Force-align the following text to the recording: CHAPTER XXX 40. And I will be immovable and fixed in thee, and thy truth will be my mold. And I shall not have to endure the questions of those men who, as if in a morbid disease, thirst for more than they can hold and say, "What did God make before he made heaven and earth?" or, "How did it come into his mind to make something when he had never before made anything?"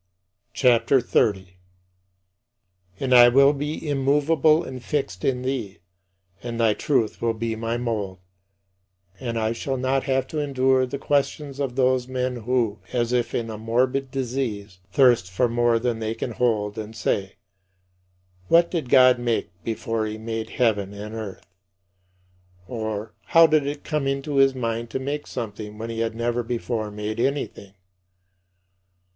CHAPTER 0.55 0.97
XXX 0.99 1.03
40. 1.09 1.57
And 2.99 3.13
I 3.13 3.29
will 3.29 3.53
be 3.53 3.87
immovable 3.87 4.63
and 4.63 4.83
fixed 4.83 5.23
in 5.23 5.43
thee, 5.43 5.77
and 6.41 6.59
thy 6.59 6.73
truth 6.73 7.21
will 7.21 7.35
be 7.35 7.55
my 7.55 7.77
mold. 7.77 8.17
And 9.19 9.37
I 9.37 9.51
shall 9.51 9.77
not 9.77 10.05
have 10.05 10.25
to 10.29 10.39
endure 10.39 10.87
the 10.87 10.97
questions 10.97 11.59
of 11.59 11.75
those 11.75 12.07
men 12.07 12.37
who, 12.37 12.79
as 12.91 13.13
if 13.13 13.35
in 13.35 13.51
a 13.51 13.59
morbid 13.59 14.09
disease, 14.09 14.79
thirst 14.91 15.29
for 15.29 15.47
more 15.47 15.77
than 15.77 15.99
they 15.99 16.15
can 16.15 16.31
hold 16.31 16.79
and 16.79 16.95
say, 16.95 17.35
"What 18.47 18.71
did 18.71 18.89
God 18.89 19.19
make 19.19 19.51
before 19.63 20.07
he 20.07 20.17
made 20.17 20.49
heaven 20.49 20.95
and 20.95 21.13
earth?" 21.13 21.45
or, 22.67 23.13
"How 23.25 23.45
did 23.45 23.67
it 23.67 23.83
come 23.83 24.07
into 24.07 24.37
his 24.37 24.55
mind 24.55 24.89
to 24.89 24.99
make 24.99 25.27
something 25.27 25.77
when 25.77 25.91
he 25.91 25.99
had 25.99 26.15
never 26.15 26.41
before 26.41 26.89
made 26.89 27.19
anything?" 27.19 27.75